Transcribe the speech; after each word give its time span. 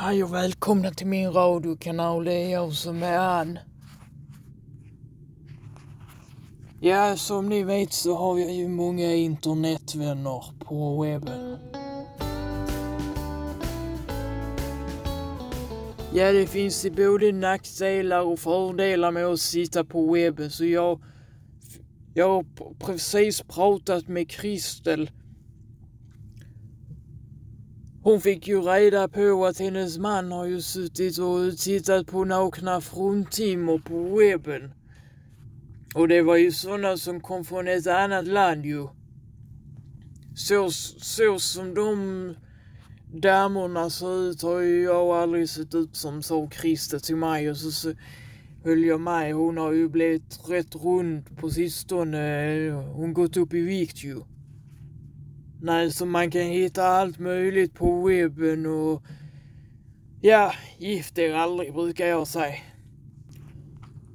Hej 0.00 0.24
och 0.24 0.34
välkomna 0.34 0.90
till 0.90 1.06
min 1.06 1.32
radiokanal. 1.32 2.24
Det 2.24 2.32
är 2.32 2.50
jag 2.50 2.72
som 2.72 3.02
är 3.02 3.18
Ann. 3.18 3.58
Ja, 6.80 7.16
som 7.16 7.48
ni 7.48 7.62
vet 7.62 7.92
så 7.92 8.16
har 8.16 8.38
jag 8.38 8.54
ju 8.54 8.68
många 8.68 9.14
internetvänner 9.14 10.44
på 10.64 11.02
webben. 11.02 11.58
Ja, 16.14 16.32
det 16.32 16.46
finns 16.46 16.84
ju 16.84 16.90
både 16.90 17.32
nackdelar 17.32 18.20
och 18.20 18.38
fördelar 18.38 19.10
med 19.10 19.26
att 19.26 19.40
sitta 19.40 19.84
på 19.84 20.12
webben 20.12 20.50
så 20.50 20.64
jag... 20.64 21.02
Jag 22.14 22.28
har 22.28 22.44
precis 22.78 23.42
pratat 23.42 24.08
med 24.08 24.30
Kristel 24.30 25.10
hon 28.08 28.20
fick 28.20 28.48
ju 28.48 28.60
reda 28.60 29.08
på 29.08 29.46
att 29.46 29.58
hennes 29.58 29.98
man 29.98 30.32
har 30.32 30.44
ju 30.44 30.62
suttit 30.62 31.18
och 31.18 31.58
tittat 31.58 32.06
på 32.06 32.24
nakna 32.24 32.80
fruntimmer 32.80 33.78
på 33.78 34.16
webben. 34.16 34.72
Och 35.94 36.08
det 36.08 36.22
var 36.22 36.36
ju 36.36 36.52
sådana 36.52 36.96
som 36.96 37.20
kom 37.20 37.44
från 37.44 37.68
ett 37.68 37.86
annat 37.86 38.26
land 38.26 38.66
ju. 38.66 38.88
Så, 40.34 40.70
så 40.70 41.38
som 41.38 41.74
de 41.74 42.34
damerna 43.12 43.90
ser 43.90 44.30
ut 44.30 44.42
har 44.42 44.60
ju 44.60 44.82
jag 44.82 45.08
aldrig 45.08 45.48
sett 45.48 45.74
ut 45.74 45.96
som 45.96 46.22
sa 46.22 46.50
Christer 46.60 46.98
till 46.98 47.16
mig 47.16 47.50
och 47.50 47.56
så, 47.56 47.70
så 47.70 47.92
höll 48.64 48.84
jag 48.84 49.00
med. 49.00 49.34
Hon 49.34 49.56
har 49.56 49.72
ju 49.72 49.88
blivit 49.88 50.40
rätt 50.48 50.74
rund 50.74 51.36
på 51.36 51.50
sistone. 51.50 52.70
Hon 52.94 53.12
gått 53.12 53.36
upp 53.36 53.54
i 53.54 53.60
vikt 53.60 54.04
ju. 54.04 54.22
Nej, 55.60 55.92
så 55.92 56.06
man 56.06 56.30
kan 56.30 56.42
hitta 56.42 56.86
allt 56.86 57.18
möjligt 57.18 57.74
på 57.74 58.06
webben 58.06 58.66
och... 58.66 59.02
Ja, 60.20 60.52
gift 60.78 61.18
er 61.18 61.34
aldrig 61.34 61.74
brukar 61.74 62.06
jag 62.06 62.26
säga. 62.26 62.54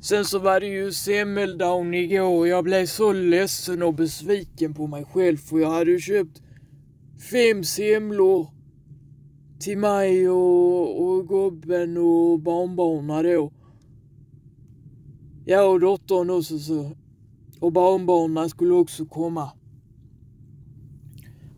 Sen 0.00 0.24
så 0.24 0.38
var 0.38 0.60
det 0.60 0.66
ju 0.66 0.92
semmeldagen 0.92 1.94
igår 1.94 2.38
och 2.38 2.48
jag 2.48 2.64
blev 2.64 2.86
så 2.86 3.12
ledsen 3.12 3.82
och 3.82 3.94
besviken 3.94 4.74
på 4.74 4.86
mig 4.86 5.04
själv 5.04 5.36
för 5.36 5.58
jag 5.58 5.70
hade 5.70 5.98
köpt 5.98 6.42
fem 7.30 7.64
semlor 7.64 8.46
till 9.60 9.78
mig 9.78 10.28
och, 10.28 11.02
och 11.02 11.28
gubben 11.28 11.96
och 11.96 12.40
barnbarnen 12.40 13.24
då. 13.24 13.52
Ja, 15.44 15.62
och 15.62 15.80
dottern 15.80 16.30
också 16.30 16.58
så. 16.58 16.92
Och 17.60 17.72
barnbarnen 17.72 18.50
skulle 18.50 18.74
också 18.74 19.06
komma. 19.06 19.50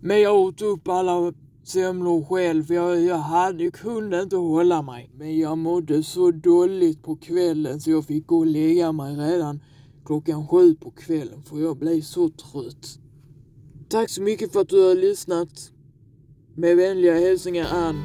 Men 0.00 0.20
jag 0.20 0.36
åt 0.36 0.62
upp 0.62 0.88
alla 0.88 1.32
semlor 1.64 2.24
själv. 2.24 2.72
Jag, 2.72 3.00
jag 3.00 3.18
hade, 3.18 3.70
kunde 3.70 4.22
inte 4.22 4.36
hålla 4.36 4.82
mig. 4.82 5.10
Men 5.16 5.38
jag 5.38 5.58
mådde 5.58 6.02
så 6.02 6.30
dåligt 6.30 7.02
på 7.02 7.16
kvällen 7.16 7.80
så 7.80 7.90
jag 7.90 8.04
fick 8.04 8.26
gå 8.26 8.38
och 8.38 8.46
lägga 8.46 8.92
mig 8.92 9.16
redan 9.16 9.60
klockan 10.04 10.48
sju 10.48 10.74
på 10.74 10.90
kvällen 10.90 11.42
för 11.42 11.60
jag 11.60 11.76
blev 11.76 12.00
så 12.00 12.28
trött. 12.28 12.98
Tack 13.88 14.10
så 14.10 14.22
mycket 14.22 14.52
för 14.52 14.60
att 14.60 14.68
du 14.68 14.88
har 14.88 14.94
lyssnat. 14.94 15.72
Med 16.54 16.76
vänliga 16.76 17.14
hälsningar 17.14 17.66
Ann. 17.72 18.04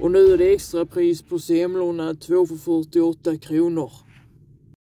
Och 0.00 0.10
nu 0.10 0.32
är 0.32 0.38
det 0.38 0.54
extrapris 0.54 1.22
på 1.22 1.38
semlorna, 1.38 2.14
2 2.14 2.46
för 2.46 2.56
48 2.56 3.36
kronor. 3.36 3.92